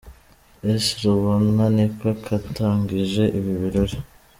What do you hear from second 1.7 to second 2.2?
niko